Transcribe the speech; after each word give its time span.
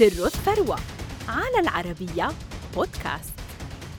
سر 0.00 0.26
الثروة 0.26 0.78
على 1.28 1.60
العربية 1.60 2.28
بودكاست 2.74 3.32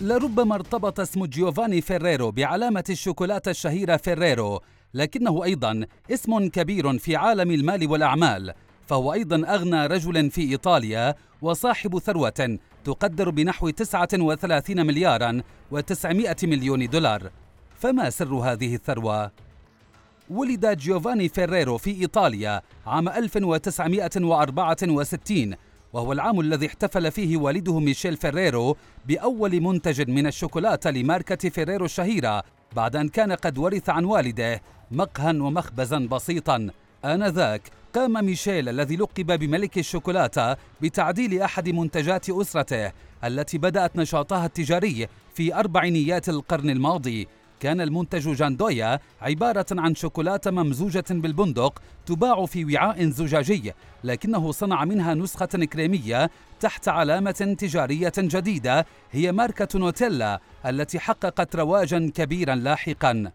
لربما 0.00 0.54
ارتبط 0.54 1.00
اسم 1.00 1.26
جيوفاني 1.26 1.80
فيريرو 1.80 2.30
بعلامة 2.30 2.84
الشوكولاتة 2.90 3.50
الشهيرة 3.50 3.96
فيريرو 3.96 4.60
لكنه 4.94 5.44
أيضا 5.44 5.86
اسم 6.10 6.48
كبير 6.48 6.98
في 6.98 7.16
عالم 7.16 7.50
المال 7.50 7.90
والأعمال 7.90 8.54
فهو 8.86 9.12
أيضا 9.12 9.54
أغنى 9.54 9.86
رجل 9.86 10.30
في 10.30 10.40
إيطاليا 10.40 11.14
وصاحب 11.42 11.98
ثروة 11.98 12.58
تقدر 12.84 13.30
بنحو 13.30 13.70
39 13.70 14.86
مليارا 14.86 15.42
و900 15.72 16.44
مليون 16.44 16.88
دولار 16.88 17.30
فما 17.78 18.10
سر 18.10 18.34
هذه 18.34 18.74
الثروة؟ 18.74 19.30
ولد 20.30 20.76
جيوفاني 20.76 21.28
فيريرو 21.28 21.78
في 21.78 21.90
إيطاليا 21.90 22.62
عام 22.86 23.08
1964 23.08 25.56
وهو 25.92 26.12
العام 26.12 26.40
الذي 26.40 26.66
احتفل 26.66 27.10
فيه 27.10 27.36
والده 27.36 27.78
ميشيل 27.78 28.16
فيريرو 28.16 28.76
بأول 29.06 29.60
منتج 29.60 30.10
من 30.10 30.26
الشوكولاتة 30.26 30.90
لماركة 30.90 31.48
فيريرو 31.48 31.84
الشهيرة 31.84 32.42
بعد 32.76 32.96
أن 32.96 33.08
كان 33.08 33.32
قد 33.32 33.58
ورث 33.58 33.88
عن 33.88 34.04
والده 34.04 34.60
مقهى 34.90 35.30
ومخبزا 35.30 35.98
بسيطا. 35.98 36.70
آنذاك 37.04 37.62
قام 37.94 38.24
ميشيل 38.24 38.68
الذي 38.68 38.96
لقب 38.96 39.38
بملك 39.38 39.78
الشوكولاتة 39.78 40.56
بتعديل 40.82 41.42
أحد 41.42 41.68
منتجات 41.68 42.30
أسرته 42.30 42.92
التي 43.24 43.58
بدأت 43.58 43.96
نشاطها 43.96 44.46
التجاري 44.46 45.06
في 45.34 45.54
أربعينيات 45.54 46.28
القرن 46.28 46.70
الماضي. 46.70 47.28
كان 47.60 47.80
المنتج 47.80 48.28
جاندويا 48.34 48.98
عبارة 49.22 49.66
عن 49.72 49.94
شوكولاتة 49.94 50.50
ممزوجة 50.50 51.04
بالبندق 51.10 51.82
تباع 52.06 52.46
في 52.46 52.64
وعاء 52.64 53.10
زجاجي 53.10 53.72
لكنه 54.04 54.52
صنع 54.52 54.84
منها 54.84 55.14
نسخة 55.14 55.46
كريمية 55.46 56.30
تحت 56.60 56.88
علامة 56.88 57.56
تجارية 57.58 58.12
جديدة 58.18 58.86
هي 59.12 59.32
ماركة 59.32 59.78
نوتيلا 59.78 60.40
التي 60.66 60.98
حققت 60.98 61.56
رواجا 61.56 62.10
كبيرا 62.14 62.54
لاحقا. 62.54 63.30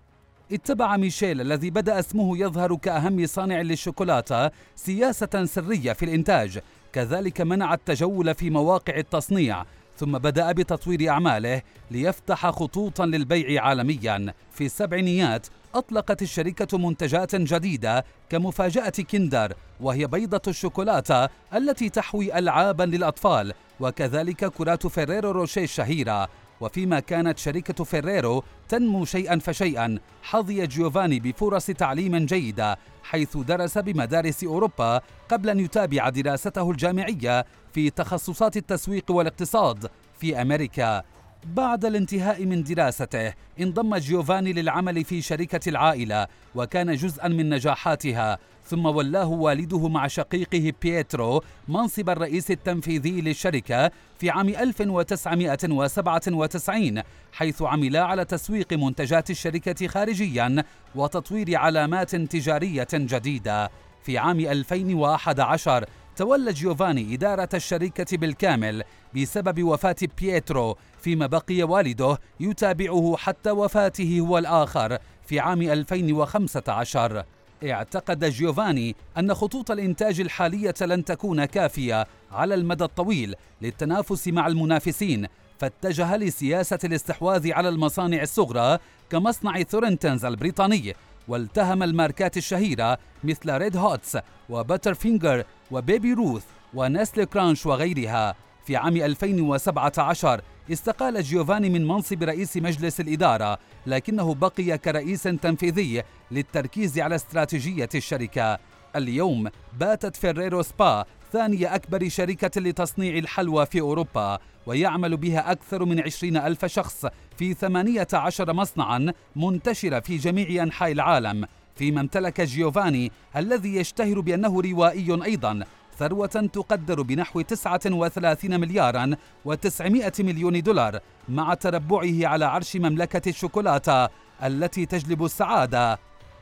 اتبع 0.51 0.97
ميشيل 0.97 1.41
الذي 1.41 1.69
بدأ 1.69 1.99
اسمه 1.99 2.37
يظهر 2.37 2.75
كأهم 2.75 3.25
صانع 3.25 3.61
للشوكولاتة 3.61 4.51
سياسة 4.75 5.45
سرية 5.45 5.93
في 5.93 6.05
الإنتاج 6.05 6.59
كذلك 6.93 7.41
منع 7.41 7.73
التجول 7.73 8.35
في 8.35 8.49
مواقع 8.49 8.97
التصنيع 8.97 9.65
ثم 10.01 10.17
بدأ 10.17 10.51
بتطوير 10.51 11.09
أعماله 11.09 11.61
ليفتح 11.91 12.49
خطوطا 12.49 13.05
للبيع 13.05 13.63
عالميا. 13.65 14.33
في 14.51 14.65
السبعينيات 14.65 15.47
أطلقت 15.75 16.21
الشركة 16.21 16.77
منتجات 16.77 17.35
جديدة 17.35 18.05
كمفاجأة 18.29 18.93
كندر 19.11 19.53
وهي 19.79 20.07
بيضة 20.07 20.41
الشوكولاتة 20.47 21.29
التي 21.53 21.89
تحوي 21.89 22.39
ألعابا 22.39 22.83
للأطفال 22.83 23.53
وكذلك 23.79 24.45
كرات 24.45 24.87
فيريرو 24.87 25.31
روشيه 25.31 25.63
الشهيرة. 25.63 26.29
وفيما 26.61 26.99
كانت 26.99 27.37
شركة 27.37 27.83
فيريرو 27.83 28.43
تنمو 28.69 29.05
شيئا 29.05 29.39
فشيئا 29.39 29.99
حظي 30.23 30.67
جيوفاني 30.67 31.19
بفرص 31.19 31.65
تعليم 31.65 32.17
جيدة 32.17 32.77
حيث 33.03 33.37
درس 33.37 33.77
بمدارس 33.77 34.43
أوروبا 34.43 35.01
قبل 35.29 35.49
أن 35.49 35.59
يتابع 35.59 36.09
دراسته 36.09 36.71
الجامعية 36.71 37.45
في 37.73 37.89
تخصصات 37.89 38.57
التسويق 38.57 39.11
والاقتصاد 39.11 39.89
في 40.19 40.41
أمريكا. 40.41 41.03
بعد 41.45 41.85
الانتهاء 41.85 42.45
من 42.45 42.63
دراسته 42.63 43.33
انضم 43.59 43.95
جيوفاني 43.95 44.53
للعمل 44.53 45.03
في 45.03 45.21
شركة 45.21 45.69
العائلة 45.69 46.27
وكان 46.55 46.95
جزءا 46.95 47.27
من 47.27 47.49
نجاحاتها 47.49 48.37
ثم 48.65 48.85
ولاه 48.85 49.27
والده 49.27 49.87
مع 49.87 50.07
شقيقه 50.07 50.73
بيترو 50.81 51.43
منصب 51.67 52.09
الرئيس 52.09 52.51
التنفيذي 52.51 53.21
للشركة 53.21 53.91
في 54.19 54.29
عام 54.29 54.49
1997 54.49 57.01
حيث 57.33 57.61
عملا 57.61 58.01
على 58.01 58.25
تسويق 58.25 58.73
منتجات 58.73 59.29
الشركة 59.29 59.87
خارجيا 59.87 60.63
وتطوير 60.95 61.57
علامات 61.57 62.15
تجارية 62.15 62.87
جديدة. 62.93 63.69
في 64.03 64.17
عام 64.17 64.39
2011 64.39 65.85
تولى 66.15 66.53
جيوفاني 66.53 67.13
إدارة 67.13 67.49
الشركة 67.53 68.17
بالكامل 68.17 68.83
بسبب 69.15 69.63
وفاة 69.63 69.95
بيترو 70.17 70.77
فيما 71.01 71.27
بقي 71.27 71.63
والده 71.63 72.17
يتابعه 72.39 73.15
حتى 73.17 73.51
وفاته 73.51 74.19
هو 74.19 74.37
الآخر 74.37 74.97
في 75.25 75.39
عام 75.39 75.61
2015 75.61 77.23
اعتقد 77.63 78.25
جيوفاني 78.25 78.95
أن 79.17 79.33
خطوط 79.33 79.71
الإنتاج 79.71 80.19
الحالية 80.19 80.73
لن 80.81 81.05
تكون 81.05 81.45
كافية 81.45 82.07
على 82.31 82.53
المدى 82.55 82.83
الطويل 82.83 83.35
للتنافس 83.61 84.27
مع 84.27 84.47
المنافسين 84.47 85.27
فاتجه 85.59 86.17
لسياسة 86.17 86.79
الاستحواذ 86.83 87.51
على 87.51 87.69
المصانع 87.69 88.21
الصغرى 88.21 88.77
كمصنع 89.09 89.61
ثورنتنز 89.61 90.25
البريطاني. 90.25 90.95
والتهم 91.31 91.83
الماركات 91.83 92.37
الشهيرة 92.37 92.97
مثل 93.23 93.57
ريد 93.57 93.77
هوتس 93.77 94.17
و 94.49 94.93
Butterfinger 94.93 95.43
و 95.71 95.80
Baby 95.80 96.13
Ruth 96.13 96.43
و 96.73 96.80
Nestlé 96.80 97.23
Crunch 97.23 97.65
وغيرها. 97.65 98.35
في 98.65 98.75
عام 98.75 98.97
2017 98.97 100.41
استقال 100.71 101.23
جيوفاني 101.23 101.69
من 101.69 101.87
منصب 101.87 102.23
رئيس 102.23 102.57
مجلس 102.57 102.99
الإدارة 102.99 103.59
لكنه 103.87 104.33
بقي 104.33 104.77
كرئيس 104.77 105.23
تنفيذي 105.23 106.03
للتركيز 106.31 106.99
على 106.99 107.15
استراتيجية 107.15 107.89
الشركة. 107.95 108.59
اليوم 108.95 109.49
باتت 109.79 110.15
فيريرو 110.15 110.61
سبا 110.61 111.05
ثاني 111.31 111.75
أكبر 111.75 112.09
شركة 112.09 112.61
لتصنيع 112.61 113.17
الحلوى 113.17 113.65
في 113.65 113.81
أوروبا 113.81 114.39
ويعمل 114.65 115.17
بها 115.17 115.51
أكثر 115.51 115.85
من 115.85 115.99
عشرين 115.99 116.37
ألف 116.37 116.65
شخص 116.65 117.05
في 117.37 117.53
ثمانية 117.53 118.07
عشر 118.13 118.53
مصنعا 118.53 119.13
منتشرة 119.35 119.99
في 119.99 120.17
جميع 120.17 120.63
أنحاء 120.63 120.91
العالم. 120.91 121.45
فيما 121.75 122.01
امتلك 122.01 122.41
جيوفاني 122.41 123.11
الذي 123.35 123.75
يشتهر 123.75 124.19
بأنه 124.19 124.61
روائي 124.61 125.23
أيضا 125.25 125.63
ثروة 125.97 126.27
تقدر 126.27 127.01
بنحو 127.01 127.41
39 127.41 128.59
مليارا 128.59 129.15
و900 129.47 130.21
مليون 130.21 130.61
دولار 130.61 130.99
مع 131.29 131.53
تربعه 131.53 132.27
على 132.27 132.45
عرش 132.45 132.75
مملكة 132.75 133.29
الشوكولاتة 133.29 134.09
التي 134.43 134.85
تجلب 134.85 135.25
السعادة 135.25 135.99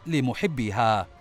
لمحبيها. 0.07 1.18